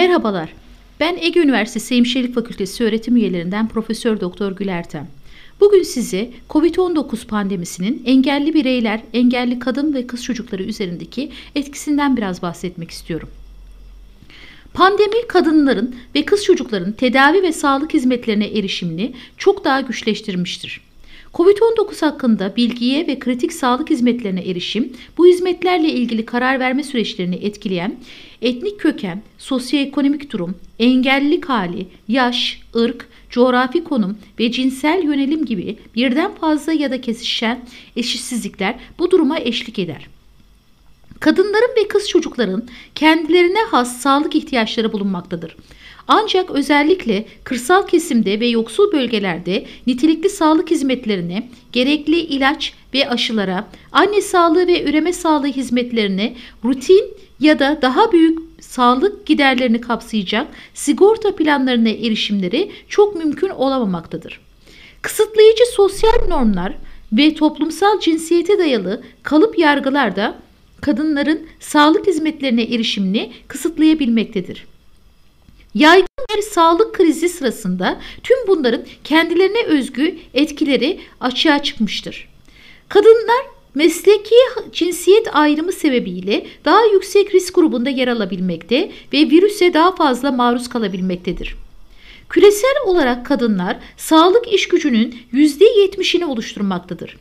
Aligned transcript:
Merhabalar. 0.00 0.48
Ben 1.00 1.16
Ege 1.16 1.40
Üniversitesi 1.40 1.96
Hemşirelik 1.96 2.34
Fakültesi 2.34 2.84
öğretim 2.84 3.16
üyelerinden 3.16 3.68
Profesör 3.68 4.20
Doktor 4.20 4.52
Gülertem. 4.52 5.08
Bugün 5.60 5.82
size 5.82 6.30
COVID-19 6.50 7.26
pandemisinin 7.26 8.02
engelli 8.06 8.54
bireyler, 8.54 9.00
engelli 9.12 9.58
kadın 9.58 9.94
ve 9.94 10.06
kız 10.06 10.24
çocukları 10.24 10.62
üzerindeki 10.62 11.30
etkisinden 11.54 12.16
biraz 12.16 12.42
bahsetmek 12.42 12.90
istiyorum. 12.90 13.28
Pandemi 14.74 15.26
kadınların 15.28 15.94
ve 16.14 16.24
kız 16.24 16.44
çocukların 16.44 16.92
tedavi 16.92 17.42
ve 17.42 17.52
sağlık 17.52 17.94
hizmetlerine 17.94 18.46
erişimini 18.46 19.12
çok 19.36 19.64
daha 19.64 19.80
güçleştirmiştir. 19.80 20.89
Covid-19 21.34 22.00
hakkında 22.00 22.56
bilgiye 22.56 23.06
ve 23.06 23.18
kritik 23.18 23.52
sağlık 23.52 23.90
hizmetlerine 23.90 24.40
erişim, 24.40 24.92
bu 25.18 25.26
hizmetlerle 25.26 25.88
ilgili 25.88 26.26
karar 26.26 26.60
verme 26.60 26.82
süreçlerini 26.82 27.36
etkileyen 27.36 27.96
etnik 28.42 28.80
köken, 28.80 29.22
sosyoekonomik 29.38 30.32
durum, 30.32 30.54
engellilik 30.78 31.44
hali, 31.44 31.86
yaş, 32.08 32.60
ırk, 32.76 33.08
coğrafi 33.30 33.84
konum 33.84 34.18
ve 34.38 34.52
cinsel 34.52 35.02
yönelim 35.04 35.44
gibi 35.44 35.78
birden 35.94 36.34
fazla 36.34 36.72
ya 36.72 36.90
da 36.90 37.00
kesişen 37.00 37.60
eşitsizlikler 37.96 38.74
bu 38.98 39.10
duruma 39.10 39.38
eşlik 39.38 39.78
eder. 39.78 40.06
Kadınların 41.20 41.76
ve 41.76 41.88
kız 41.88 42.08
çocukların 42.08 42.68
kendilerine 42.94 43.62
has 43.70 43.96
sağlık 43.96 44.34
ihtiyaçları 44.34 44.92
bulunmaktadır. 44.92 45.56
Ancak 46.12 46.50
özellikle 46.50 47.24
kırsal 47.44 47.86
kesimde 47.86 48.40
ve 48.40 48.46
yoksul 48.46 48.92
bölgelerde 48.92 49.66
nitelikli 49.86 50.28
sağlık 50.28 50.70
hizmetlerine, 50.70 51.48
gerekli 51.72 52.18
ilaç 52.18 52.74
ve 52.94 53.08
aşılara, 53.08 53.68
anne 53.92 54.20
sağlığı 54.20 54.66
ve 54.66 54.84
üreme 54.84 55.12
sağlığı 55.12 55.46
hizmetlerine, 55.46 56.34
rutin 56.64 57.04
ya 57.40 57.58
da 57.58 57.78
daha 57.82 58.12
büyük 58.12 58.38
sağlık 58.60 59.26
giderlerini 59.26 59.80
kapsayacak 59.80 60.46
sigorta 60.74 61.36
planlarına 61.36 61.88
erişimleri 61.88 62.70
çok 62.88 63.16
mümkün 63.16 63.48
olamamaktadır. 63.48 64.40
Kısıtlayıcı 65.02 65.64
sosyal 65.72 66.28
normlar 66.28 66.74
ve 67.12 67.34
toplumsal 67.34 68.00
cinsiyete 68.00 68.58
dayalı 68.58 69.02
kalıp 69.22 69.58
yargılar 69.58 70.16
da 70.16 70.38
kadınların 70.80 71.46
sağlık 71.60 72.06
hizmetlerine 72.06 72.62
erişimini 72.62 73.32
kısıtlayabilmektedir. 73.48 74.70
Yaygın 75.74 76.09
bir 76.36 76.42
sağlık 76.42 76.94
krizi 76.94 77.28
sırasında 77.28 78.00
tüm 78.22 78.36
bunların 78.46 78.82
kendilerine 79.04 79.64
özgü 79.64 80.18
etkileri 80.34 81.00
açığa 81.20 81.62
çıkmıştır. 81.62 82.28
Kadınlar 82.88 83.46
mesleki 83.74 84.34
cinsiyet 84.72 85.36
ayrımı 85.36 85.72
sebebiyle 85.72 86.46
daha 86.64 86.84
yüksek 86.84 87.34
risk 87.34 87.54
grubunda 87.54 87.90
yer 87.90 88.08
alabilmekte 88.08 88.90
ve 89.12 89.18
virüse 89.18 89.74
daha 89.74 89.94
fazla 89.94 90.32
maruz 90.32 90.68
kalabilmektedir. 90.68 91.56
Küresel 92.28 92.74
olarak 92.86 93.26
kadınlar 93.26 93.76
sağlık 93.96 94.52
iş 94.52 94.68
gücünün 94.68 95.16
%70'ini 95.32 96.24
oluşturmaktadır 96.24 97.16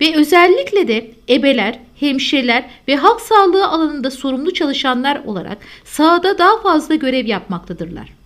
ve 0.00 0.16
özellikle 0.16 0.88
de 0.88 1.10
ebeler, 1.28 1.78
hemşireler 2.00 2.70
ve 2.88 2.96
halk 2.96 3.20
sağlığı 3.20 3.68
alanında 3.68 4.10
sorumlu 4.10 4.54
çalışanlar 4.54 5.22
olarak 5.24 5.58
sahada 5.84 6.38
daha 6.38 6.62
fazla 6.62 6.94
görev 6.94 7.26
yapmaktadırlar. 7.26 8.23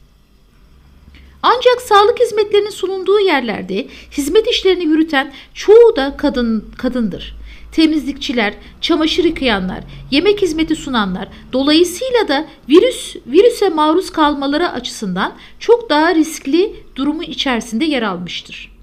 Ancak 1.43 1.83
sağlık 1.83 2.21
hizmetlerinin 2.21 2.71
sunulduğu 2.71 3.21
yerlerde 3.21 3.87
hizmet 4.13 4.49
işlerini 4.49 4.85
yürüten 4.85 5.33
çoğu 5.55 5.97
da 5.97 6.17
kadın 6.17 6.65
kadındır. 6.79 7.39
Temizlikçiler, 7.73 8.55
çamaşır 8.81 9.25
yıkayanlar, 9.25 9.81
yemek 10.11 10.43
hizmeti 10.43 10.77
sunanlar 10.77 11.29
dolayısıyla 11.53 12.29
da 12.29 12.49
virüs 12.69 13.17
virüse 13.27 13.69
maruz 13.69 14.11
kalmaları 14.11 14.71
açısından 14.71 15.33
çok 15.59 15.91
daha 15.91 16.15
riskli 16.15 16.85
durumu 16.97 17.23
içerisinde 17.23 17.85
yer 17.85 18.03
almıştır. 18.03 18.79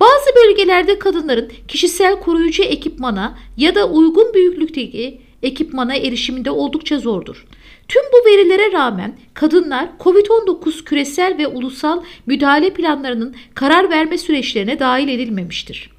Bazı 0.00 0.30
bölgelerde 0.36 0.98
kadınların 0.98 1.52
kişisel 1.68 2.20
koruyucu 2.20 2.62
ekipmana 2.62 3.38
ya 3.56 3.74
da 3.74 3.88
uygun 3.88 4.34
büyüklükteki 4.34 5.20
ekipmana 5.42 5.94
erişiminde 5.94 6.50
oldukça 6.50 6.98
zordur. 6.98 7.46
Tüm 7.88 8.02
bu 8.12 8.30
verilere 8.30 8.72
rağmen 8.72 9.18
kadınlar 9.34 9.88
COVID-19 10.00 10.84
küresel 10.84 11.38
ve 11.38 11.46
ulusal 11.46 12.02
müdahale 12.26 12.70
planlarının 12.70 13.34
karar 13.54 13.90
verme 13.90 14.18
süreçlerine 14.18 14.78
dahil 14.78 15.08
edilmemiştir. 15.08 15.90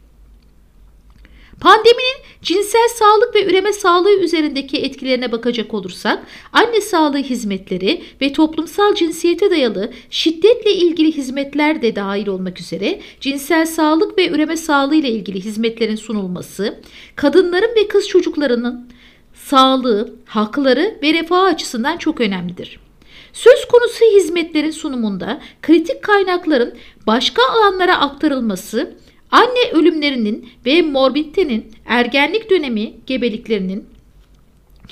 Pandeminin 1.61 2.17
cinsel 2.41 2.87
sağlık 2.95 3.35
ve 3.35 3.45
üreme 3.45 3.73
sağlığı 3.73 4.19
üzerindeki 4.19 4.77
etkilerine 4.77 5.31
bakacak 5.31 5.73
olursak, 5.73 6.25
anne 6.53 6.81
sağlığı 6.81 7.17
hizmetleri 7.17 8.03
ve 8.21 8.33
toplumsal 8.33 8.95
cinsiyete 8.95 9.51
dayalı 9.51 9.91
şiddetle 10.09 10.73
ilgili 10.73 11.11
hizmetler 11.11 11.81
de 11.81 11.95
dahil 11.95 12.27
olmak 12.27 12.59
üzere 12.59 13.01
cinsel 13.19 13.65
sağlık 13.65 14.17
ve 14.17 14.29
üreme 14.29 14.57
sağlığı 14.57 14.95
ile 14.95 15.09
ilgili 15.09 15.39
hizmetlerin 15.39 15.95
sunulması, 15.95 16.79
kadınların 17.15 17.75
ve 17.75 17.87
kız 17.87 18.07
çocuklarının 18.07 18.89
sağlığı, 19.51 20.13
hakları 20.25 20.97
ve 21.03 21.13
refah 21.13 21.43
açısından 21.43 21.97
çok 21.97 22.21
önemlidir. 22.21 22.79
Söz 23.33 23.67
konusu 23.67 24.05
hizmetlerin 24.15 24.71
sunumunda 24.71 25.41
kritik 25.61 26.03
kaynakların 26.03 26.73
başka 27.07 27.41
alanlara 27.43 27.99
aktarılması 27.99 28.93
Anne 29.31 29.71
ölümlerinin 29.71 30.49
ve 30.65 30.81
morbiditenin 30.81 31.71
ergenlik 31.85 32.49
dönemi 32.49 32.93
gebeliklerinin 33.07 33.85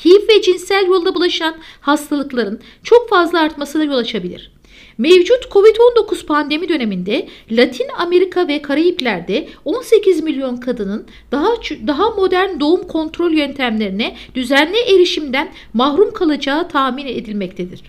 HIV 0.06 0.28
ve 0.28 0.42
cinsel 0.42 0.88
yolda 0.88 1.16
bulaşan 1.16 1.56
hastalıkların 1.82 2.60
çok 2.84 3.10
fazla 3.10 3.40
artmasına 3.40 3.84
yol 3.84 3.98
açabilir. 3.98 4.52
Mevcut 5.00 5.46
COVID-19 5.52 6.26
pandemi 6.26 6.70
döneminde 6.70 7.28
Latin 7.52 7.88
Amerika 7.98 8.48
ve 8.48 8.62
Karayipler'de 8.62 9.48
18 9.66 10.24
milyon 10.24 10.58
kadının 10.58 11.08
daha 11.32 11.50
daha 11.88 12.10
modern 12.10 12.60
doğum 12.60 12.88
kontrol 12.88 13.32
yöntemlerine 13.32 14.16
düzenli 14.36 14.78
erişimden 14.78 15.54
mahrum 15.74 16.14
kalacağı 16.14 16.70
tahmin 16.70 17.08
edilmektedir. 17.08 17.82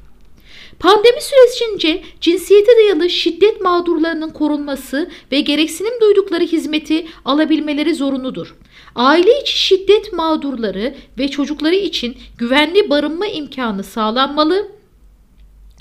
Pandemi 0.79 1.19
sürecince 1.21 2.03
cinsiyete 2.21 2.73
dayalı 2.77 3.11
şiddet 3.11 3.61
mağdurlarının 3.61 4.31
korunması 4.31 5.11
ve 5.33 5.41
gereksinim 5.41 6.01
duydukları 6.01 6.45
hizmeti 6.45 7.07
alabilmeleri 7.25 7.95
zorunludur. 7.95 8.57
Aile 8.95 9.41
içi 9.43 9.59
şiddet 9.59 10.13
mağdurları 10.13 10.95
ve 11.19 11.29
çocukları 11.29 11.75
için 11.75 12.17
güvenli 12.39 12.91
barınma 12.91 13.27
imkanı 13.27 13.85
sağlanmalı 13.85 14.80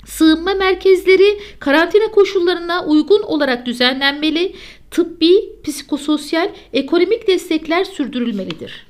Sığınma 0.06 0.54
merkezleri 0.54 1.40
karantina 1.58 2.10
koşullarına 2.10 2.84
uygun 2.84 3.22
olarak 3.22 3.66
düzenlenmeli, 3.66 4.56
tıbbi, 4.90 5.62
psikososyal, 5.64 6.50
ekonomik 6.72 7.26
destekler 7.26 7.84
sürdürülmelidir. 7.84 8.86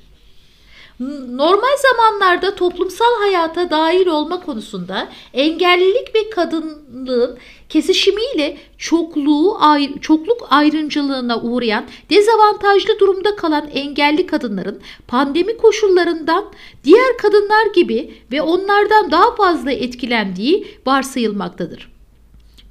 Normal 1.29 1.77
zamanlarda 1.77 2.55
toplumsal 2.55 3.19
hayata 3.19 3.69
dahil 3.69 4.07
olma 4.07 4.39
konusunda 4.39 5.09
engellilik 5.33 6.15
ve 6.15 6.29
kadınlığın 6.29 7.37
kesişimiyle 7.71 8.57
çokluğu, 8.77 9.57
çokluk 10.01 10.47
ayrımcılığına 10.49 11.41
uğrayan 11.41 11.85
dezavantajlı 12.09 12.99
durumda 12.99 13.35
kalan 13.35 13.67
engelli 13.73 14.25
kadınların 14.25 14.81
pandemi 15.07 15.57
koşullarından 15.57 16.45
diğer 16.83 17.17
kadınlar 17.17 17.65
gibi 17.75 18.13
ve 18.31 18.41
onlardan 18.41 19.11
daha 19.11 19.35
fazla 19.35 19.71
etkilendiği 19.71 20.67
varsayılmaktadır. 20.85 21.91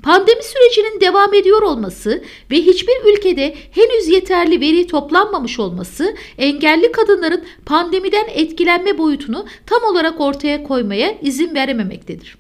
Pandemi 0.03 0.43
sürecinin 0.43 1.01
devam 1.01 1.35
ediyor 1.35 1.63
olması 1.63 2.23
ve 2.51 2.57
hiçbir 2.57 3.13
ülkede 3.13 3.55
henüz 3.71 4.09
yeterli 4.09 4.61
veri 4.61 4.87
toplanmamış 4.87 5.59
olması 5.59 6.17
engelli 6.39 6.93
kadınların 6.93 7.45
pandemiden 7.67 8.27
etkilenme 8.35 8.99
boyutunu 8.99 9.47
tam 9.67 9.83
olarak 9.93 10.21
ortaya 10.21 10.63
koymaya 10.63 11.19
izin 11.23 11.55
verememektedir. 11.55 12.40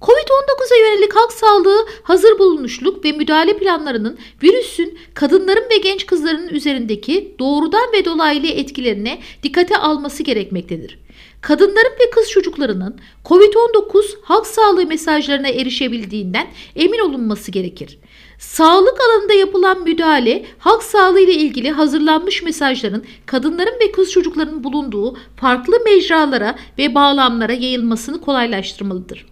Covid-19'a 0.00 0.76
yönelik 0.76 1.16
halk 1.16 1.32
sağlığı 1.32 1.86
hazır 2.02 2.38
bulunuşluk 2.38 3.04
ve 3.04 3.12
müdahale 3.12 3.58
planlarının 3.58 4.18
virüsün 4.42 4.98
kadınların 5.14 5.70
ve 5.70 5.76
genç 5.76 6.06
kızların 6.06 6.48
üzerindeki 6.48 7.34
doğrudan 7.38 7.92
ve 7.92 8.04
dolaylı 8.04 8.46
etkilerine 8.46 9.18
dikkate 9.42 9.76
alması 9.76 10.22
gerekmektedir. 10.22 10.98
Kadınların 11.40 11.92
ve 12.00 12.10
kız 12.10 12.30
çocuklarının 12.30 13.00
COVID-19 13.24 14.04
halk 14.22 14.46
sağlığı 14.46 14.86
mesajlarına 14.86 15.48
erişebildiğinden 15.48 16.46
emin 16.76 16.98
olunması 16.98 17.50
gerekir. 17.50 17.98
Sağlık 18.38 18.98
alanında 19.00 19.32
yapılan 19.32 19.82
müdahale, 19.82 20.44
halk 20.58 20.82
sağlığı 20.82 21.20
ile 21.20 21.34
ilgili 21.34 21.70
hazırlanmış 21.70 22.42
mesajların 22.42 23.04
kadınların 23.26 23.80
ve 23.80 23.92
kız 23.92 24.12
çocukların 24.12 24.64
bulunduğu 24.64 25.16
farklı 25.36 25.80
mecralara 25.84 26.58
ve 26.78 26.94
bağlamlara 26.94 27.52
yayılmasını 27.52 28.20
kolaylaştırmalıdır. 28.20 29.26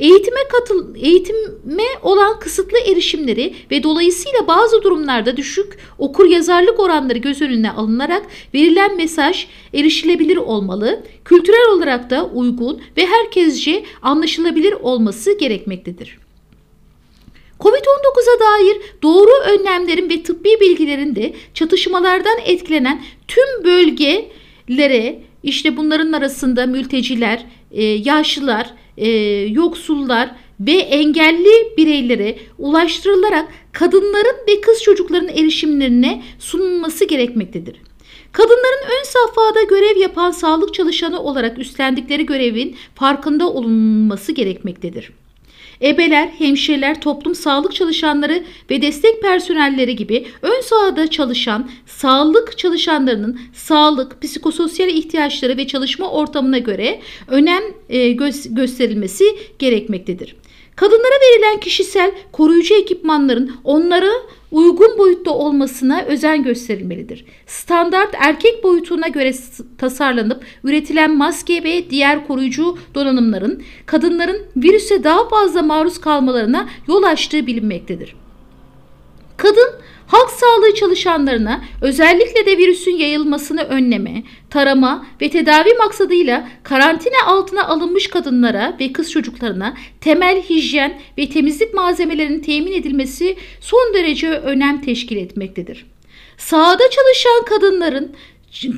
Eğitime 0.00 0.40
katıl 0.52 0.94
eğitime 0.96 1.84
olan 2.02 2.38
kısıtlı 2.38 2.78
erişimleri 2.78 3.54
ve 3.70 3.82
dolayısıyla 3.82 4.46
bazı 4.46 4.82
durumlarda 4.82 5.36
düşük 5.36 5.78
okur 5.98 6.26
yazarlık 6.26 6.80
oranları 6.80 7.18
göz 7.18 7.42
önüne 7.42 7.70
alınarak 7.70 8.26
verilen 8.54 8.96
mesaj 8.96 9.46
erişilebilir 9.74 10.36
olmalı, 10.36 11.02
kültürel 11.24 11.68
olarak 11.72 12.10
da 12.10 12.24
uygun 12.24 12.82
ve 12.96 13.06
herkesce 13.06 13.84
anlaşılabilir 14.02 14.72
olması 14.72 15.38
gerekmektedir. 15.38 16.18
Covid-19'a 17.60 18.40
dair 18.40 18.76
doğru 19.02 19.30
önlemlerin 19.48 20.10
ve 20.10 20.22
tıbbi 20.22 20.60
bilgilerin 20.60 21.16
de 21.16 21.34
çatışmalardan 21.54 22.38
etkilenen 22.44 23.02
tüm 23.28 23.64
bölgelere 23.64 25.22
işte 25.42 25.76
bunların 25.76 26.12
arasında 26.12 26.66
mülteciler, 26.66 27.46
e, 27.72 27.84
yaşlılar, 27.84 28.74
e, 29.00 29.08
yoksullar 29.50 30.30
ve 30.60 30.72
engelli 30.72 31.76
bireylere 31.76 32.36
ulaştırılarak 32.58 33.48
kadınların 33.72 34.36
ve 34.48 34.60
kız 34.60 34.82
çocukların 34.82 35.28
erişimlerine 35.28 36.22
sunulması 36.38 37.04
gerekmektedir. 37.04 37.76
Kadınların 38.32 38.84
ön 38.84 39.04
safhada 39.04 39.62
görev 39.62 39.96
yapan 40.00 40.30
sağlık 40.30 40.74
çalışanı 40.74 41.22
olarak 41.22 41.58
üstlendikleri 41.58 42.26
görevin 42.26 42.76
farkında 42.94 43.52
olunması 43.52 44.32
gerekmektedir. 44.32 45.12
Ebeler, 45.82 46.28
hemşireler, 46.38 47.00
toplum 47.00 47.34
sağlık 47.34 47.74
çalışanları 47.74 48.44
ve 48.70 48.82
destek 48.82 49.22
personelleri 49.22 49.96
gibi 49.96 50.26
ön 50.42 50.60
sahada 50.60 51.10
çalışan 51.10 51.70
sağlık 51.86 52.58
çalışanlarının 52.58 53.40
sağlık, 53.54 54.22
psikososyal 54.22 54.88
ihtiyaçları 54.88 55.56
ve 55.56 55.66
çalışma 55.66 56.10
ortamına 56.10 56.58
göre 56.58 57.00
önem 57.28 57.62
e, 57.88 58.12
gösterilmesi 58.50 59.24
gerekmektedir. 59.58 60.36
Kadınlara 60.76 61.14
verilen 61.22 61.60
kişisel 61.60 62.12
koruyucu 62.32 62.74
ekipmanların 62.74 63.52
onlara 63.64 64.10
uygun 64.50 64.98
boyutta 64.98 65.30
olmasına 65.30 66.02
özen 66.02 66.42
gösterilmelidir. 66.42 67.24
Standart 67.46 68.14
erkek 68.18 68.64
boyutuna 68.64 69.08
göre 69.08 69.32
tasarlanıp 69.78 70.44
üretilen 70.64 71.16
maske 71.16 71.64
ve 71.64 71.90
diğer 71.90 72.26
koruyucu 72.26 72.78
donanımların 72.94 73.62
kadınların 73.86 74.42
virüse 74.56 75.04
daha 75.04 75.28
fazla 75.28 75.62
maruz 75.62 76.00
kalmalarına 76.00 76.68
yol 76.88 77.02
açtığı 77.02 77.46
bilinmektedir. 77.46 78.16
Kadın 79.36 79.68
halk 80.10 80.30
sağlığı 80.30 80.74
çalışanlarına 80.74 81.64
özellikle 81.82 82.46
de 82.46 82.58
virüsün 82.58 82.96
yayılmasını 82.96 83.62
önleme, 83.62 84.22
tarama 84.50 85.06
ve 85.20 85.30
tedavi 85.30 85.74
maksadıyla 85.74 86.48
karantina 86.62 87.26
altına 87.26 87.64
alınmış 87.66 88.06
kadınlara 88.06 88.76
ve 88.80 88.92
kız 88.92 89.10
çocuklarına 89.10 89.74
temel 90.00 90.42
hijyen 90.42 91.00
ve 91.18 91.28
temizlik 91.28 91.74
malzemelerinin 91.74 92.40
temin 92.40 92.72
edilmesi 92.72 93.36
son 93.60 93.94
derece 93.94 94.30
önem 94.30 94.82
teşkil 94.82 95.16
etmektedir. 95.16 95.86
Sahada 96.38 96.84
çalışan 96.90 97.44
kadınların 97.48 98.12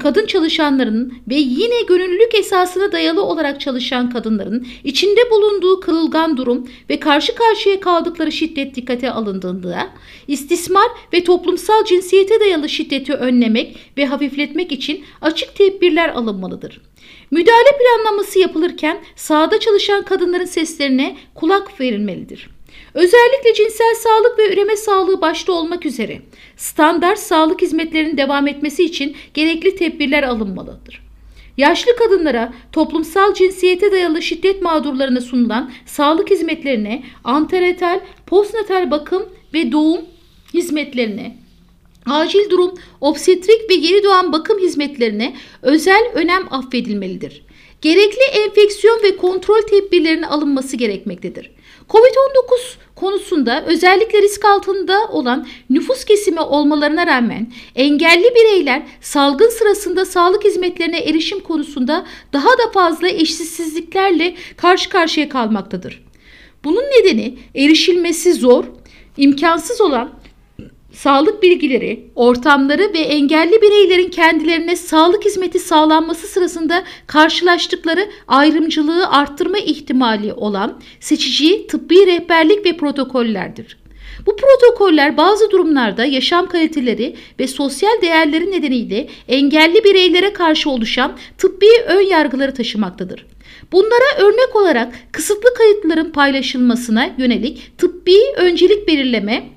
kadın 0.02 0.26
çalışanların 0.26 1.14
ve 1.28 1.34
yine 1.34 1.82
gönüllülük 1.88 2.34
esasına 2.34 2.92
dayalı 2.92 3.22
olarak 3.22 3.60
çalışan 3.60 4.10
kadınların 4.10 4.66
içinde 4.84 5.30
bulunduğu 5.30 5.80
kırılgan 5.80 6.36
durum 6.36 6.68
ve 6.90 7.00
karşı 7.00 7.34
karşıya 7.34 7.80
kaldıkları 7.80 8.32
şiddet 8.32 8.74
dikkate 8.74 9.10
alındığında 9.10 9.88
istismar 10.28 10.88
ve 11.12 11.24
toplumsal 11.24 11.84
cinsiyete 11.84 12.40
dayalı 12.40 12.68
şiddeti 12.68 13.14
önlemek 13.14 13.76
ve 13.96 14.06
hafifletmek 14.06 14.72
için 14.72 15.04
açık 15.20 15.54
tedbirler 15.54 16.08
alınmalıdır. 16.08 16.80
Müdahale 17.30 17.78
planlaması 17.78 18.38
yapılırken 18.38 18.98
sahada 19.16 19.60
çalışan 19.60 20.04
kadınların 20.04 20.44
seslerine 20.44 21.16
kulak 21.34 21.80
verilmelidir. 21.80 22.48
Özellikle 22.94 23.54
cinsel 23.54 23.94
sağlık 23.94 24.38
ve 24.38 24.52
üreme 24.52 24.76
sağlığı 24.76 25.20
başta 25.20 25.52
olmak 25.52 25.86
üzere 25.86 26.20
standart 26.56 27.18
sağlık 27.18 27.62
hizmetlerinin 27.62 28.16
devam 28.16 28.48
etmesi 28.48 28.84
için 28.84 29.16
gerekli 29.34 29.76
tedbirler 29.76 30.22
alınmalıdır. 30.22 31.02
Yaşlı 31.56 31.96
kadınlara 31.96 32.52
toplumsal 32.72 33.34
cinsiyete 33.34 33.92
dayalı 33.92 34.22
şiddet 34.22 34.62
mağdurlarına 34.62 35.20
sunulan 35.20 35.72
sağlık 35.86 36.30
hizmetlerine 36.30 37.02
antenatal, 37.24 38.00
postnatal 38.26 38.90
bakım 38.90 39.28
ve 39.54 39.72
doğum 39.72 40.00
hizmetlerine, 40.54 41.36
acil 42.06 42.50
durum, 42.50 42.74
obstetrik 43.00 43.70
ve 43.70 43.74
yeni 43.74 44.04
doğan 44.04 44.32
bakım 44.32 44.58
hizmetlerine 44.58 45.36
özel 45.62 46.02
önem 46.14 46.42
affedilmelidir. 46.50 47.42
Gerekli 47.80 48.22
enfeksiyon 48.22 49.02
ve 49.02 49.16
kontrol 49.16 49.62
tedbirlerinin 49.62 50.22
alınması 50.22 50.76
gerekmektedir. 50.76 51.50
Covid-19 51.92 52.76
konusunda 52.96 53.64
özellikle 53.66 54.22
risk 54.22 54.44
altında 54.44 55.08
olan 55.10 55.46
nüfus 55.70 56.04
kesimi 56.04 56.40
olmalarına 56.40 57.06
rağmen 57.06 57.52
engelli 57.74 58.34
bireyler 58.34 58.82
salgın 59.00 59.48
sırasında 59.48 60.04
sağlık 60.04 60.44
hizmetlerine 60.44 60.98
erişim 60.98 61.40
konusunda 61.40 62.06
daha 62.32 62.48
da 62.48 62.70
fazla 62.74 63.08
eşitsizliklerle 63.08 64.34
karşı 64.56 64.90
karşıya 64.90 65.28
kalmaktadır. 65.28 66.04
Bunun 66.64 66.82
nedeni 66.82 67.38
erişilmesi 67.54 68.34
zor, 68.34 68.64
imkansız 69.16 69.80
olan 69.80 70.10
sağlık 70.92 71.42
bilgileri, 71.42 72.10
ortamları 72.14 72.92
ve 72.94 72.98
engelli 72.98 73.62
bireylerin 73.62 74.10
kendilerine 74.10 74.76
sağlık 74.76 75.24
hizmeti 75.24 75.58
sağlanması 75.58 76.26
sırasında 76.26 76.84
karşılaştıkları 77.06 78.08
ayrımcılığı 78.28 79.08
arttırma 79.08 79.58
ihtimali 79.58 80.32
olan 80.32 80.80
seçici 81.00 81.66
tıbbi 81.66 82.06
rehberlik 82.06 82.66
ve 82.66 82.76
protokollerdir. 82.76 83.82
Bu 84.26 84.36
protokoller 84.36 85.16
bazı 85.16 85.50
durumlarda 85.50 86.04
yaşam 86.04 86.46
kaliteleri 86.46 87.16
ve 87.40 87.48
sosyal 87.48 88.02
değerleri 88.02 88.50
nedeniyle 88.50 89.08
engelli 89.28 89.84
bireylere 89.84 90.32
karşı 90.32 90.70
oluşan 90.70 91.16
tıbbi 91.38 91.66
ön 91.86 92.00
yargıları 92.00 92.54
taşımaktadır. 92.54 93.26
Bunlara 93.72 94.18
örnek 94.18 94.56
olarak 94.56 94.94
kısıtlı 95.12 95.54
kayıtların 95.54 96.10
paylaşılmasına 96.10 97.10
yönelik 97.18 97.78
tıbbi 97.78 98.16
öncelik 98.36 98.88
belirleme, 98.88 99.48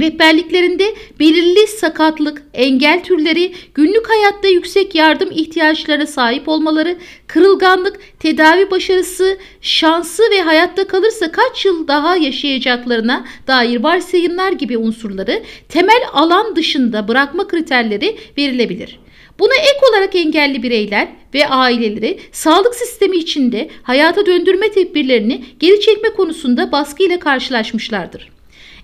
Rehberliklerinde 0.00 0.84
belirli 1.20 1.66
sakatlık, 1.66 2.42
engel 2.54 3.04
türleri, 3.04 3.52
günlük 3.74 4.10
hayatta 4.10 4.48
yüksek 4.48 4.94
yardım 4.94 5.30
ihtiyaçlarına 5.30 6.06
sahip 6.06 6.48
olmaları, 6.48 6.98
kırılganlık, 7.26 8.00
tedavi 8.20 8.70
başarısı, 8.70 9.38
şansı 9.60 10.22
ve 10.32 10.42
hayatta 10.42 10.86
kalırsa 10.86 11.32
kaç 11.32 11.64
yıl 11.64 11.88
daha 11.88 12.16
yaşayacaklarına 12.16 13.24
dair 13.46 13.82
varsayımlar 13.82 14.52
gibi 14.52 14.78
unsurları 14.78 15.42
temel 15.68 16.02
alan 16.12 16.56
dışında 16.56 17.08
bırakma 17.08 17.48
kriterleri 17.48 18.16
verilebilir. 18.38 18.98
Buna 19.38 19.54
ek 19.54 19.78
olarak 19.90 20.14
engelli 20.14 20.62
bireyler 20.62 21.08
ve 21.34 21.48
aileleri 21.48 22.20
sağlık 22.32 22.74
sistemi 22.74 23.16
içinde 23.16 23.70
hayata 23.82 24.26
döndürme 24.26 24.70
tedbirlerini 24.70 25.44
geri 25.60 25.80
çekme 25.80 26.08
konusunda 26.08 26.72
baskıyla 26.72 27.18
karşılaşmışlardır. 27.18 28.32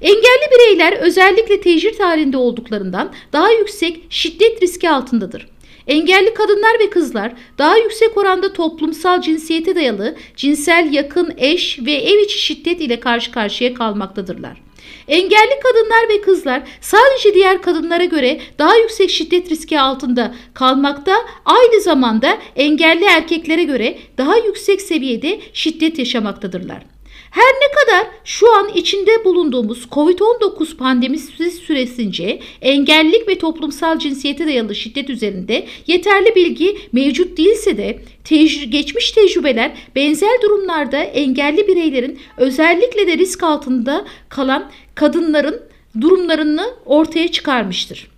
Engelli 0.02 0.50
bireyler 0.55 0.93
özellikle 0.93 1.61
tecrit 1.61 2.00
halinde 2.00 2.37
olduklarından 2.37 3.12
daha 3.33 3.52
yüksek 3.52 4.00
şiddet 4.11 4.62
riski 4.62 4.90
altındadır. 4.90 5.49
Engelli 5.87 6.35
kadınlar 6.35 6.81
ve 6.81 6.90
kızlar 6.90 7.33
daha 7.59 7.76
yüksek 7.76 8.17
oranda 8.17 8.52
toplumsal 8.52 9.21
cinsiyete 9.21 9.75
dayalı 9.75 10.17
cinsel 10.37 10.88
yakın 10.93 11.35
eş 11.37 11.78
ve 11.87 11.93
ev 11.93 12.19
içi 12.19 12.38
şiddet 12.38 12.81
ile 12.81 13.00
karşı 13.00 13.33
karşıya 13.33 13.75
kalmaktadırlar. 13.75 14.62
Engelli 15.09 15.61
kadınlar 15.62 16.09
ve 16.09 16.21
kızlar 16.21 16.62
sadece 16.81 17.35
diğer 17.35 17.62
kadınlara 17.62 18.05
göre 18.05 18.40
daha 18.59 18.76
yüksek 18.76 19.11
şiddet 19.11 19.50
riski 19.50 19.81
altında 19.81 20.35
kalmakta, 20.55 21.14
aynı 21.45 21.81
zamanda 21.81 22.38
engelli 22.57 23.05
erkeklere 23.05 23.64
göre 23.64 23.99
daha 24.19 24.37
yüksek 24.37 24.83
seviyede 24.83 25.40
şiddet 25.52 25.99
yaşamaktadırlar. 25.99 26.98
Her 27.30 27.42
ne 27.42 27.75
kadar 27.75 28.06
şu 28.25 28.56
an 28.56 28.68
içinde 28.75 29.25
bulunduğumuz 29.25 29.85
COVID-19 29.85 30.76
pandemisi 30.76 31.50
süresince 31.50 32.40
engellilik 32.62 33.28
ve 33.28 33.38
toplumsal 33.38 33.99
cinsiyete 33.99 34.47
dayalı 34.47 34.75
şiddet 34.75 35.11
üzerinde 35.11 35.66
yeterli 35.87 36.35
bilgi 36.35 36.78
mevcut 36.92 37.38
değilse 37.38 37.76
de 37.76 37.99
tec 38.25 38.64
geçmiş 38.64 39.12
tecrübeler 39.12 39.73
benzer 39.97 40.42
durumlarda 40.42 40.99
engelli 40.99 41.68
bireylerin 41.68 42.18
özellikle 42.37 43.06
de 43.06 43.18
risk 43.18 43.42
altında 43.42 44.04
kalan 44.28 44.70
kadınların 44.94 45.61
durumlarını 46.00 46.75
ortaya 46.87 47.28
çıkarmıştır. 47.28 48.18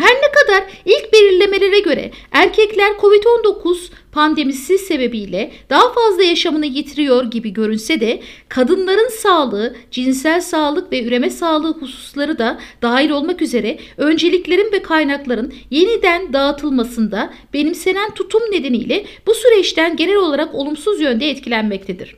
Her 0.00 0.14
ne 0.14 0.32
kadar 0.32 0.70
ilk 0.84 1.12
belirlemelere 1.12 1.80
göre 1.80 2.10
erkekler 2.32 2.90
COVID-19 2.90 3.76
pandemisi 4.12 4.78
sebebiyle 4.78 5.50
daha 5.70 5.92
fazla 5.92 6.22
yaşamını 6.22 6.66
yitiriyor 6.66 7.24
gibi 7.24 7.52
görünse 7.52 8.00
de 8.00 8.20
kadınların 8.48 9.08
sağlığı, 9.08 9.76
cinsel 9.90 10.40
sağlık 10.40 10.92
ve 10.92 11.04
üreme 11.04 11.30
sağlığı 11.30 11.72
hususları 11.72 12.38
da 12.38 12.60
dahil 12.82 13.10
olmak 13.10 13.42
üzere 13.42 13.78
önceliklerin 13.96 14.72
ve 14.72 14.82
kaynakların 14.82 15.54
yeniden 15.70 16.32
dağıtılmasında 16.32 17.32
benimsenen 17.54 18.14
tutum 18.14 18.42
nedeniyle 18.50 19.04
bu 19.26 19.34
süreçten 19.34 19.96
genel 19.96 20.16
olarak 20.16 20.54
olumsuz 20.54 21.00
yönde 21.00 21.30
etkilenmektedir. 21.30 22.16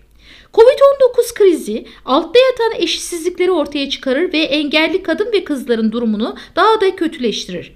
Covid-19 0.52 1.34
krizi 1.34 1.86
altta 2.04 2.38
yatan 2.38 2.82
eşitsizlikleri 2.82 3.50
ortaya 3.50 3.90
çıkarır 3.90 4.32
ve 4.32 4.38
engelli 4.38 5.02
kadın 5.02 5.32
ve 5.32 5.44
kızların 5.44 5.92
durumunu 5.92 6.36
daha 6.56 6.80
da 6.80 6.96
kötüleştirir. 6.96 7.72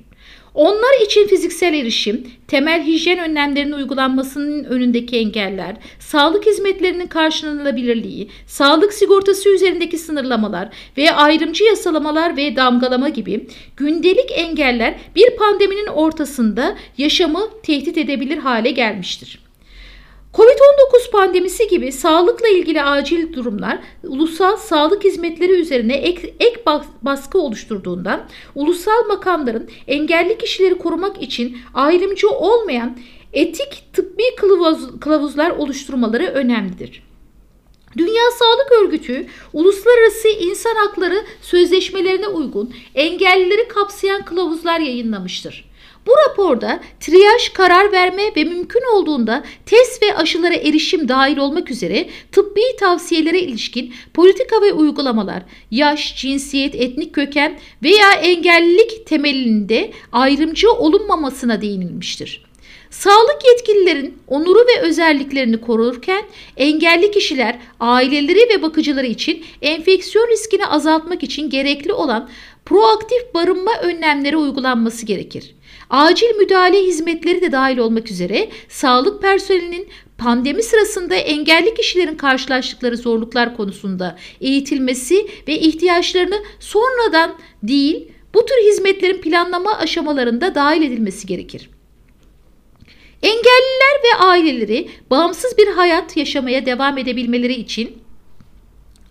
Onlar 0.55 1.05
için 1.05 1.27
fiziksel 1.27 1.75
erişim, 1.75 2.27
temel 2.49 2.83
hijyen 2.87 3.19
önlemlerinin 3.19 3.73
uygulanmasının 3.73 4.65
önündeki 4.65 5.17
engeller, 5.17 5.77
sağlık 5.99 6.47
hizmetlerinin 6.47 7.07
karşılanılabilirliği, 7.07 8.29
sağlık 8.47 8.93
sigortası 8.93 9.55
üzerindeki 9.55 9.99
sınırlamalar 9.99 10.69
ve 10.97 11.13
ayrımcı 11.13 11.65
yasalamalar 11.65 12.37
ve 12.37 12.57
damgalama 12.57 13.09
gibi 13.09 13.47
gündelik 13.77 14.31
engeller 14.31 14.95
bir 15.17 15.37
pandeminin 15.37 15.87
ortasında 15.87 16.77
yaşamı 16.99 17.49
tehdit 17.63 17.99
edebilir 17.99 18.39
hale 18.39 18.71
gelmiştir. 18.71 19.46
Covid-19 20.37 21.11
pandemisi 21.11 21.69
gibi 21.69 21.93
sağlıkla 21.93 22.49
ilgili 22.49 22.83
acil 22.83 23.33
durumlar 23.33 23.79
ulusal 24.03 24.57
sağlık 24.57 25.05
hizmetleri 25.05 25.53
üzerine 25.53 25.97
ek, 25.97 26.35
ek 26.41 26.63
baskı 27.03 27.39
oluşturduğundan 27.39 28.27
ulusal 28.55 29.07
makamların 29.09 29.69
engelli 29.89 30.39
kişileri 30.39 30.79
korumak 30.79 31.23
için 31.23 31.57
ayrımcı 31.75 32.29
olmayan 32.29 32.99
etik 33.33 33.85
tıbbi 33.93 34.23
kılavuz, 34.37 35.01
kılavuzlar 35.01 35.51
oluşturmaları 35.51 36.27
önemlidir. 36.27 37.03
Dünya 37.97 38.31
Sağlık 38.39 38.73
Örgütü 38.83 39.27
uluslararası 39.53 40.29
insan 40.29 40.75
hakları 40.75 41.25
sözleşmelerine 41.43 42.29
uygun 42.29 42.75
engellileri 42.95 43.69
kapsayan 43.69 44.25
kılavuzlar 44.25 44.81
yayınlamıştır. 44.81 45.66
Bu 46.07 46.13
raporda 46.29 46.81
triyaj, 47.01 47.49
karar 47.49 47.93
verme 47.93 48.23
ve 48.37 48.45
mümkün 48.45 48.83
olduğunda 48.95 49.45
test 49.67 50.03
ve 50.03 50.17
aşılara 50.17 50.55
erişim 50.55 51.09
dahil 51.09 51.37
olmak 51.37 51.71
üzere 51.71 52.09
tıbbi 52.33 52.61
tavsiyelere 52.81 53.41
ilişkin 53.41 53.95
politika 54.15 54.63
ve 54.63 54.73
uygulamalar, 54.73 55.43
yaş, 55.71 56.17
cinsiyet, 56.17 56.75
etnik 56.75 57.15
köken 57.15 57.59
veya 57.83 58.13
engellilik 58.13 59.07
temelinde 59.07 59.91
ayrımcı 60.13 60.73
olunmamasına 60.73 61.63
değinilmiştir. 61.63 62.47
Sağlık 62.91 63.39
yetkililerin 63.47 64.19
onuru 64.29 64.59
ve 64.59 64.81
özelliklerini 64.81 65.61
korurken 65.61 66.25
engelli 66.57 67.11
kişiler 67.11 67.59
aileleri 67.81 68.49
ve 68.55 68.63
bakıcıları 68.63 69.07
için 69.07 69.45
enfeksiyon 69.63 70.29
riskini 70.29 70.67
azaltmak 70.67 71.23
için 71.23 71.51
gerekli 71.51 71.93
olan 71.93 72.29
proaktif 72.67 73.35
barınma 73.35 73.73
önlemleri 73.83 74.37
uygulanması 74.37 75.07
gerekir. 75.07 75.55
Acil 75.91 76.37
müdahale 76.39 76.83
hizmetleri 76.83 77.43
de 77.43 77.53
dahil 77.53 77.79
olmak 77.79 78.11
üzere 78.11 78.49
sağlık 78.69 79.23
personelinin 79.23 79.89
pandemi 80.19 80.63
sırasında 80.63 81.15
engelli 81.15 81.75
kişilerin 81.75 82.17
karşılaştıkları 82.17 82.97
zorluklar 82.97 83.57
konusunda 83.57 84.19
eğitilmesi 84.41 85.27
ve 85.49 85.59
ihtiyaçlarını 85.59 86.43
sonradan 86.61 87.35
değil 87.63 88.13
bu 88.35 88.47
tür 88.47 88.71
hizmetlerin 88.71 89.21
planlama 89.21 89.79
aşamalarında 89.79 90.55
dahil 90.55 90.83
edilmesi 90.83 91.27
gerekir. 91.27 91.71
Engelliler 93.23 93.97
ve 94.05 94.25
aileleri 94.25 94.89
bağımsız 95.11 95.59
bir 95.59 95.69
hayat 95.69 96.17
yaşamaya 96.17 96.67
devam 96.67 96.99
edebilmeleri 96.99 97.55
için 97.55 98.06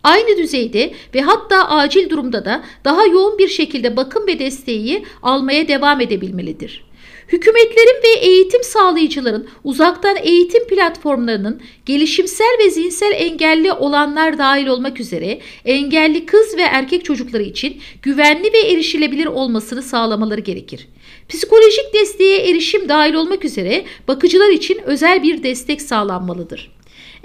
aynı 0.06 0.38
düzeyde 0.38 0.94
ve 1.16 1.22
hatta 1.22 1.70
acil 1.70 2.10
durumda 2.10 2.46
da 2.46 2.64
daha 2.86 3.06
yoğun 3.06 3.38
bir 3.38 3.48
şekilde 3.48 3.98
bakım 3.98 4.28
ve 4.28 4.40
desteği 4.40 5.06
almaya 5.24 5.68
devam 5.68 6.02
edebilmelidir. 6.02 6.86
Hükümetlerin 7.28 8.04
ve 8.04 8.20
eğitim 8.20 8.64
sağlayıcıların 8.64 9.48
uzaktan 9.64 10.18
eğitim 10.24 10.68
platformlarının 10.68 11.62
gelişimsel 11.86 12.58
ve 12.66 12.70
zihinsel 12.70 13.12
engelli 13.16 13.72
olanlar 13.72 14.38
dahil 14.38 14.68
olmak 14.68 15.00
üzere 15.00 15.40
engelli 15.66 16.26
kız 16.26 16.58
ve 16.58 16.62
erkek 16.62 17.06
çocukları 17.06 17.44
için 17.44 17.82
güvenli 18.02 18.54
ve 18.54 18.60
erişilebilir 18.60 19.26
olmasını 19.26 19.82
sağlamaları 19.82 20.42
gerekir. 20.42 20.88
Psikolojik 21.30 21.94
desteğe 21.94 22.50
erişim 22.50 22.90
dahil 22.90 23.14
olmak 23.14 23.46
üzere 23.46 23.86
bakıcılar 24.08 24.50
için 24.50 24.82
özel 24.86 25.24
bir 25.24 25.44
destek 25.44 25.82
sağlanmalıdır. 25.82 26.75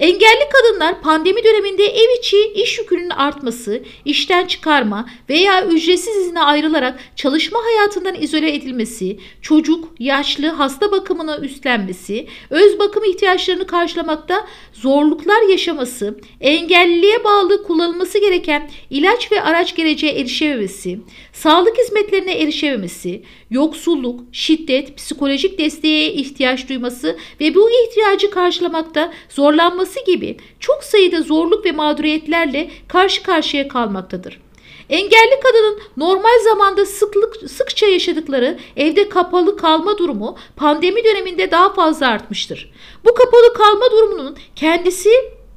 Engelli 0.01 0.49
kadınlar 0.53 1.01
pandemi 1.01 1.45
döneminde 1.45 1.85
ev 1.85 2.19
içi 2.19 2.53
iş 2.55 2.79
yükünün 2.79 3.11
artması, 3.11 3.83
işten 4.05 4.47
çıkarma 4.47 5.09
veya 5.29 5.67
ücretsiz 5.67 6.17
izine 6.17 6.41
ayrılarak 6.41 7.01
çalışma 7.17 7.59
hayatından 7.65 8.23
izole 8.23 8.55
edilmesi, 8.55 9.19
çocuk, 9.43 9.89
yaşlı, 9.99 10.47
hasta 10.47 10.93
bakımına 10.93 11.39
üstlenmesi, 11.39 12.27
öz 12.51 12.79
bakım 12.79 13.05
ihtiyaçlarını 13.05 13.67
karşılamakta 13.67 14.47
zorluklar 14.73 15.49
yaşaması, 15.51 16.21
engelliliğe 16.41 17.25
bağlı 17.25 17.63
kullanılması 17.63 18.19
gereken 18.19 18.71
ilaç 18.91 19.33
ve 19.33 19.43
araç 19.43 19.77
geleceğe 19.77 20.13
erişememesi, 20.21 21.01
sağlık 21.33 21.79
hizmetlerine 21.79 22.33
erişememesi, 22.33 23.23
yoksulluk, 23.51 24.21
şiddet, 24.33 24.97
psikolojik 24.97 25.59
desteğe 25.59 26.13
ihtiyaç 26.13 26.69
duyması 26.69 27.17
ve 27.41 27.55
bu 27.55 27.71
ihtiyacı 27.71 28.31
karşılamakta 28.31 29.13
zorlanması 29.29 29.90
gibi 30.01 30.37
çok 30.61 30.85
sayıda 30.85 31.23
zorluk 31.23 31.65
ve 31.65 31.73
mağduriyetlerle 31.73 32.71
karşı 32.89 33.23
karşıya 33.23 33.69
kalmaktadır. 33.69 34.41
Engelli 34.91 35.41
kadının 35.43 35.81
normal 35.97 36.39
zamanda 36.45 36.87
sıklık, 36.87 37.51
sıkça 37.51 37.87
yaşadıkları 37.87 38.59
evde 38.77 39.09
kapalı 39.09 39.57
kalma 39.57 39.99
durumu 39.99 40.37
pandemi 40.57 41.05
döneminde 41.05 41.51
daha 41.51 41.73
fazla 41.73 42.09
artmıştır. 42.09 42.73
Bu 43.05 43.15
kapalı 43.15 43.55
kalma 43.55 43.91
durumunun 43.91 44.37
kendisi 44.57 45.11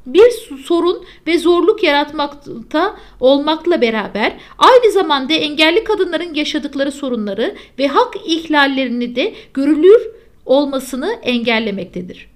bir 0.05 0.31
sorun 0.65 1.05
ve 1.27 1.37
zorluk 1.37 1.83
yaratmakta 1.83 2.95
olmakla 3.19 3.81
beraber 3.81 4.37
aynı 4.57 4.91
zamanda 4.91 5.33
engelli 5.33 5.83
kadınların 5.83 6.33
yaşadıkları 6.33 6.91
sorunları 6.91 7.55
ve 7.79 7.87
hak 7.87 8.15
ihlallerini 8.25 9.15
de 9.15 9.33
görülür 9.53 10.09
olmasını 10.45 11.19
engellemektedir. 11.23 12.32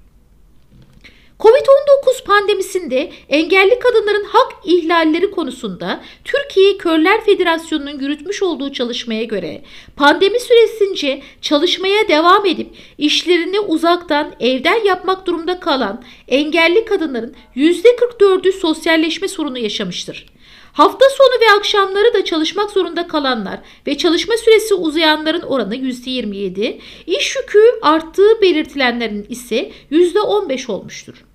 Covid-19 1.39 2.23
pandemisinde 2.25 3.11
engelli 3.29 3.79
kadınların 3.79 4.23
hak 4.23 4.53
ihlalleri 4.65 5.31
konusunda 5.31 6.01
Türkiye 6.23 6.77
Körler 6.77 7.25
Federasyonu'nun 7.25 7.99
yürütmüş 7.99 8.43
olduğu 8.43 8.73
çalışmaya 8.73 9.23
göre 9.23 9.61
pandemi 9.95 10.39
süresince 10.39 11.21
çalışmaya 11.41 12.07
devam 12.07 12.45
edip 12.45 12.69
işlerini 12.97 13.59
uzaktan 13.59 14.33
evden 14.39 14.85
yapmak 14.85 15.27
durumunda 15.27 15.59
kalan 15.59 16.03
engelli 16.27 16.85
kadınların 16.85 17.35
%44'ü 17.55 18.51
sosyalleşme 18.51 19.27
sorunu 19.27 19.57
yaşamıştır. 19.57 20.25
Hafta 20.73 21.05
sonu 21.09 21.41
ve 21.41 21.57
akşamları 21.59 22.13
da 22.13 22.25
çalışmak 22.25 22.71
zorunda 22.71 23.07
kalanlar 23.07 23.59
ve 23.87 23.97
çalışma 23.97 24.37
süresi 24.37 24.73
uzayanların 24.73 25.41
oranı 25.41 25.75
%27, 25.75 26.79
iş 27.07 27.35
yükü 27.35 27.63
arttığı 27.81 28.41
belirtilenlerin 28.41 29.25
ise 29.29 29.71
%15 29.91 30.71
olmuştur. 30.71 31.26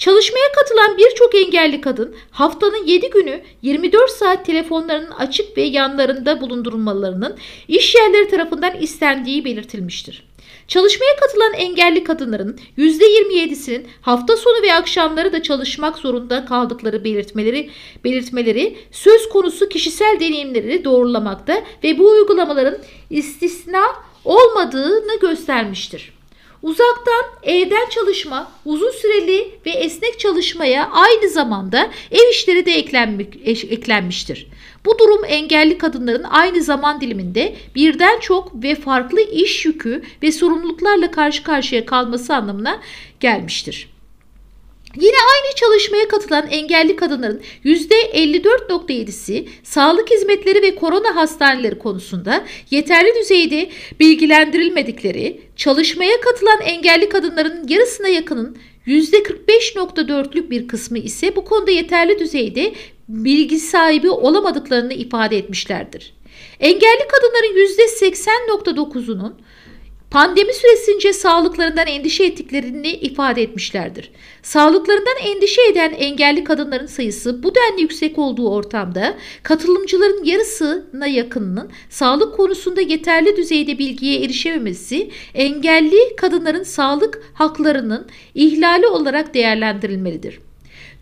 Çalışmaya 0.00 0.52
katılan 0.52 0.98
birçok 0.98 1.34
engelli 1.34 1.80
kadın 1.80 2.14
haftanın 2.30 2.86
7 2.86 3.10
günü 3.10 3.40
24 3.62 4.10
saat 4.10 4.46
telefonlarının 4.46 5.10
açık 5.10 5.56
ve 5.56 5.62
yanlarında 5.62 6.40
bulundurulmalarının 6.40 7.36
iş 7.68 7.94
yerleri 7.94 8.28
tarafından 8.28 8.80
istendiği 8.80 9.44
belirtilmiştir. 9.44 10.24
Çalışmaya 10.68 11.16
katılan 11.20 11.52
engelli 11.52 12.04
kadınların 12.04 12.60
%27'sinin 12.78 13.86
hafta 14.00 14.36
sonu 14.36 14.62
ve 14.62 14.74
akşamları 14.74 15.32
da 15.32 15.42
çalışmak 15.42 15.98
zorunda 15.98 16.44
kaldıkları 16.44 17.04
belirtmeleri 17.04 17.70
belirtmeleri 18.04 18.76
söz 18.90 19.28
konusu 19.28 19.68
kişisel 19.68 20.16
deneyimleri 20.20 20.84
doğrulamakta 20.84 21.64
ve 21.84 21.98
bu 21.98 22.10
uygulamaların 22.10 22.78
istisna 23.10 23.82
olmadığını 24.24 25.20
göstermiştir. 25.20 26.19
Uzaktan 26.62 27.24
evden 27.42 27.88
çalışma, 27.90 28.52
uzun 28.64 28.90
süreli 28.90 29.50
ve 29.66 29.70
esnek 29.70 30.18
çalışmaya 30.20 30.90
aynı 30.90 31.28
zamanda 31.28 31.90
ev 32.10 32.30
işleri 32.30 32.66
de 32.66 32.72
eklenmiştir. 33.70 34.46
Bu 34.84 34.98
durum 34.98 35.24
engelli 35.24 35.78
kadınların 35.78 36.24
aynı 36.30 36.62
zaman 36.62 37.00
diliminde 37.00 37.56
birden 37.74 38.20
çok 38.20 38.62
ve 38.62 38.74
farklı 38.74 39.20
iş 39.20 39.66
yükü 39.66 40.02
ve 40.22 40.32
sorumluluklarla 40.32 41.10
karşı 41.10 41.42
karşıya 41.42 41.86
kalması 41.86 42.34
anlamına 42.34 42.80
gelmiştir. 43.20 43.88
Yine 44.96 45.16
aynı 45.16 45.54
çalışmaya 45.56 46.08
katılan 46.08 46.46
engelli 46.46 46.96
kadınların 46.96 47.42
%54.7'si 47.64 49.48
sağlık 49.62 50.10
hizmetleri 50.10 50.62
ve 50.62 50.74
korona 50.74 51.16
hastaneleri 51.16 51.78
konusunda 51.78 52.44
yeterli 52.70 53.14
düzeyde 53.20 53.70
bilgilendirilmedikleri, 54.00 55.40
çalışmaya 55.56 56.20
katılan 56.20 56.60
engelli 56.60 57.08
kadınların 57.08 57.68
yarısına 57.68 58.08
yakının 58.08 58.56
%45.4'lük 58.86 60.50
bir 60.50 60.68
kısmı 60.68 60.98
ise 60.98 61.36
bu 61.36 61.44
konuda 61.44 61.70
yeterli 61.70 62.18
düzeyde 62.18 62.74
bilgi 63.08 63.58
sahibi 63.58 64.10
olamadıklarını 64.10 64.92
ifade 64.92 65.38
etmişlerdir. 65.38 66.14
Engelli 66.60 67.08
kadınların 67.08 67.56
%80.9'unun 67.56 69.32
pandemi 70.10 70.54
süresince 70.54 71.12
sağlıklarından 71.12 71.86
endişe 71.86 72.24
ettiklerini 72.24 72.90
ifade 72.92 73.42
etmişlerdir. 73.42 74.10
Sağlıklarından 74.42 75.16
endişe 75.24 75.62
eden 75.62 75.92
engelli 75.92 76.44
kadınların 76.44 76.86
sayısı 76.86 77.42
bu 77.42 77.54
denli 77.54 77.82
yüksek 77.82 78.18
olduğu 78.18 78.50
ortamda 78.50 79.16
katılımcıların 79.42 80.24
yarısına 80.24 81.06
yakınının 81.06 81.70
sağlık 81.90 82.36
konusunda 82.36 82.80
yeterli 82.80 83.36
düzeyde 83.36 83.78
bilgiye 83.78 84.24
erişememesi 84.24 85.10
engelli 85.34 86.16
kadınların 86.16 86.62
sağlık 86.62 87.22
haklarının 87.34 88.06
ihlali 88.34 88.86
olarak 88.86 89.34
değerlendirilmelidir. 89.34 90.40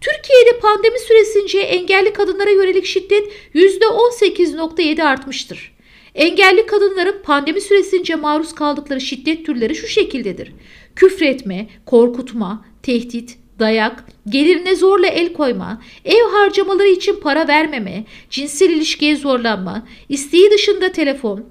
Türkiye'de 0.00 0.60
pandemi 0.60 0.98
süresince 0.98 1.58
engelli 1.58 2.12
kadınlara 2.12 2.50
yönelik 2.50 2.86
şiddet 2.86 3.28
%18.7 3.54 5.02
artmıştır. 5.02 5.77
Engelli 6.18 6.66
kadınların 6.66 7.22
pandemi 7.22 7.60
süresince 7.60 8.14
maruz 8.14 8.54
kaldıkları 8.54 9.00
şiddet 9.00 9.46
türleri 9.46 9.74
şu 9.74 9.86
şekildedir. 9.86 10.52
Küfretme, 10.96 11.68
korkutma, 11.86 12.64
tehdit, 12.82 13.38
dayak, 13.58 14.04
gelirine 14.28 14.76
zorla 14.76 15.06
el 15.06 15.32
koyma, 15.32 15.82
ev 16.04 16.22
harcamaları 16.32 16.88
için 16.88 17.20
para 17.20 17.48
vermeme, 17.48 18.04
cinsel 18.30 18.70
ilişkiye 18.70 19.16
zorlanma, 19.16 19.86
isteği 20.08 20.50
dışında 20.50 20.92
telefon, 20.92 21.46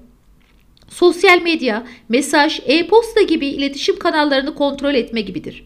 sosyal 0.88 1.42
medya, 1.42 1.86
mesaj, 2.08 2.60
e-posta 2.66 3.22
gibi 3.22 3.46
iletişim 3.46 3.98
kanallarını 3.98 4.54
kontrol 4.54 4.94
etme 4.94 5.20
gibidir. 5.20 5.64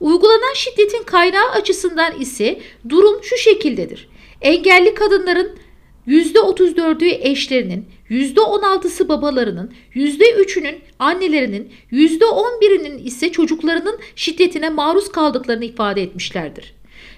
Uygulanan 0.00 0.54
şiddetin 0.54 1.02
kaynağı 1.02 1.50
açısından 1.50 2.20
ise 2.20 2.60
durum 2.88 3.20
şu 3.22 3.36
şekildedir. 3.36 4.08
Engelli 4.40 4.94
kadınların 4.94 5.63
%34'ü 6.08 7.08
eşlerinin, 7.20 7.86
%16'sı 8.10 9.08
babalarının, 9.08 9.72
%3'ünün 9.94 10.78
annelerinin, 10.98 11.72
%11'inin 11.92 13.04
ise 13.04 13.32
çocuklarının 13.32 13.98
şiddetine 14.16 14.70
maruz 14.70 15.12
kaldıklarını 15.12 15.64
ifade 15.64 16.02
etmişlerdir. 16.02 16.74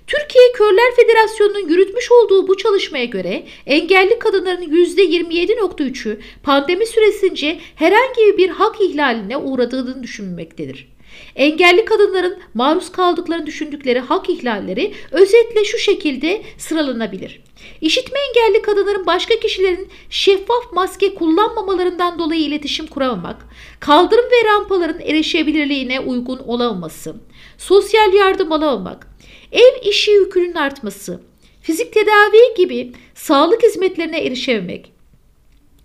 Türkiye 0.06 0.52
Körler 0.54 0.94
Federasyonu'nun 0.96 1.68
yürütmüş 1.68 2.12
olduğu 2.12 2.48
bu 2.48 2.56
çalışmaya 2.56 3.04
göre 3.04 3.46
engelli 3.66 4.18
kadınların 4.18 4.62
%27.3'ü 4.62 6.20
pandemi 6.42 6.86
süresince 6.86 7.58
herhangi 7.74 8.38
bir 8.38 8.50
hak 8.50 8.80
ihlaline 8.80 9.36
uğradığını 9.36 10.02
düşünmektedir. 10.02 10.95
Engelli 11.36 11.84
kadınların 11.84 12.38
maruz 12.54 12.92
kaldıklarını 12.92 13.46
düşündükleri 13.46 14.00
hak 14.00 14.30
ihlalleri 14.30 14.94
özetle 15.10 15.64
şu 15.64 15.78
şekilde 15.78 16.42
sıralanabilir. 16.58 17.40
İşitme 17.80 18.18
engelli 18.28 18.62
kadınların 18.62 19.06
başka 19.06 19.38
kişilerin 19.38 19.88
şeffaf 20.10 20.72
maske 20.72 21.14
kullanmamalarından 21.14 22.18
dolayı 22.18 22.40
iletişim 22.40 22.86
kuramamak, 22.86 23.36
kaldırım 23.80 24.24
ve 24.24 24.48
rampaların 24.50 25.00
erişebilirliğine 25.00 26.00
uygun 26.00 26.38
olamaması, 26.38 27.14
sosyal 27.58 28.14
yardım 28.14 28.52
alamamak, 28.52 29.08
ev 29.52 29.88
işi 29.88 30.10
yükünün 30.10 30.54
artması, 30.54 31.20
fizik 31.62 31.92
tedavi 31.92 32.54
gibi 32.56 32.92
sağlık 33.14 33.62
hizmetlerine 33.62 34.20
erişememek, 34.20 34.92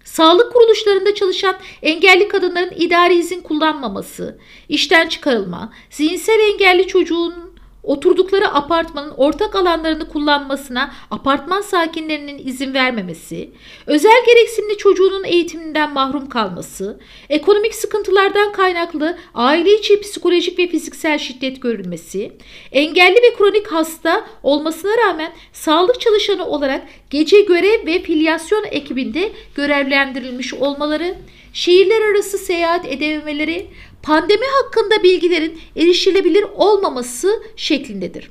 Sağlık 0.03 0.53
kuruluşlarında 0.53 1.15
çalışan 1.15 1.55
engelli 1.81 2.27
kadınların 2.27 2.74
idari 2.75 3.15
izin 3.15 3.41
kullanmaması, 3.41 4.39
işten 4.70 5.08
çıkarılma, 5.08 5.74
zihinsel 5.89 6.39
engelli 6.39 6.88
çocuğun 6.88 7.51
oturdukları 7.84 8.53
apartmanın 8.53 9.13
ortak 9.17 9.55
alanlarını 9.55 10.10
kullanmasına 10.10 10.91
apartman 11.12 11.62
sakinlerinin 11.62 12.48
izin 12.48 12.74
vermemesi, 12.74 13.51
özel 13.88 14.25
gereksinimli 14.25 14.77
çocuğunun 14.77 15.24
eğitiminden 15.24 15.93
mahrum 15.93 16.29
kalması, 16.29 17.00
ekonomik 17.29 17.75
sıkıntılardan 17.75 18.51
kaynaklı 18.51 19.17
aile 19.34 19.74
içi 19.79 20.01
psikolojik 20.01 20.60
ve 20.60 20.67
fiziksel 20.67 21.17
şiddet 21.17 21.62
görülmesi, 21.62 22.38
engelli 22.72 23.15
ve 23.15 23.34
kronik 23.38 23.72
hasta 23.72 24.25
olmasına 24.43 24.91
rağmen 24.98 25.34
sağlık 25.53 26.01
çalışanı 26.01 26.46
olarak 26.46 26.84
gece 27.12 27.41
görev 27.41 27.86
ve 27.86 28.01
filyasyon 28.01 28.63
ekibinde 28.72 29.32
görevlendirilmiş 29.56 30.53
olmaları, 30.53 31.15
şehirler 31.53 32.12
arası 32.12 32.38
seyahat 32.38 32.86
edememeleri, 32.86 33.68
pandemi 34.03 34.46
hakkında 34.62 35.03
bilgilerin 35.03 35.60
erişilebilir 35.75 36.46
olmaması 36.56 37.44
şeklindedir. 37.56 38.29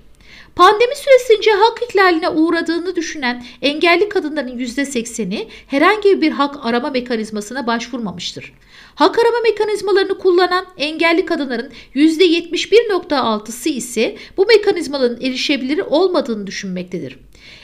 Pandemi 0.56 0.96
süresince 0.96 1.50
hak 1.50 1.82
ihlaline 1.90 2.28
uğradığını 2.28 2.96
düşünen 2.96 3.44
engelli 3.62 4.08
kadınların 4.08 4.58
%80'i 4.58 5.48
herhangi 5.66 6.22
bir 6.22 6.30
hak 6.30 6.66
arama 6.66 6.90
mekanizmasına 6.90 7.66
başvurmamıştır. 7.66 8.52
Hak 8.94 9.18
arama 9.18 9.40
mekanizmalarını 9.40 10.18
kullanan 10.18 10.66
engelli 10.76 11.26
kadınların 11.26 11.72
%71.6'sı 11.94 13.68
ise 13.68 14.16
bu 14.36 14.46
mekanizmaların 14.46 15.20
erişebilir 15.20 15.78
olmadığını 15.78 16.46
düşünmektedir. 16.46 17.18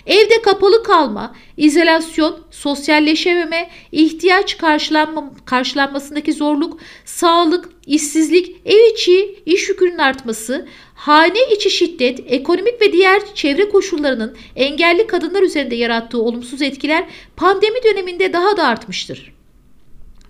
Evde 0.07 0.43
kapalı 0.43 0.83
kalma, 0.83 1.35
izolasyon, 1.57 2.39
sosyalleşememe, 2.51 3.71
ihtiyaç 3.93 4.59
karşılanma, 4.59 5.31
karşılanmasındaki 5.45 6.33
zorluk, 6.33 6.81
sağlık, 7.05 7.69
işsizlik, 7.87 8.57
ev 8.65 8.93
içi 8.93 9.43
iş 9.47 9.69
yükünün 9.69 9.99
artması, 9.99 10.67
hane 10.97 11.39
içi 11.55 11.71
şiddet, 11.71 12.21
ekonomik 12.27 12.83
ve 12.83 12.93
diğer 12.93 13.35
çevre 13.35 13.69
koşullarının 13.69 14.37
engelli 14.57 15.07
kadınlar 15.07 15.43
üzerinde 15.43 15.75
yarattığı 15.75 16.23
olumsuz 16.23 16.63
etkiler 16.63 17.05
pandemi 17.37 17.83
döneminde 17.85 18.33
daha 18.33 18.57
da 18.57 18.65
artmıştır. 18.65 19.37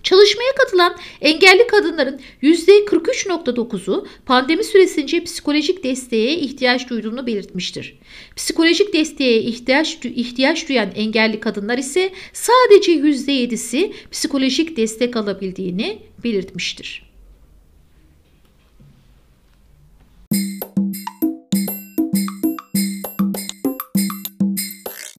Çalışmaya 0.03 0.51
katılan 0.57 0.97
engelli 1.21 1.67
kadınların 1.67 2.19
%43.9'u 2.43 4.07
pandemi 4.25 4.63
süresince 4.63 5.23
psikolojik 5.23 5.83
desteğe 5.83 6.37
ihtiyaç 6.37 6.89
duyduğunu 6.89 7.27
belirtmiştir. 7.27 7.99
Psikolojik 8.35 8.93
desteğe 8.93 9.41
ihtiyaç, 9.41 9.97
ihtiyaç 10.03 10.69
duyan 10.69 10.91
engelli 10.95 11.39
kadınlar 11.39 11.77
ise 11.77 12.11
sadece 12.33 12.91
%7'si 12.91 13.93
psikolojik 14.11 14.77
destek 14.77 15.15
alabildiğini 15.15 15.99
belirtmiştir. 16.23 17.06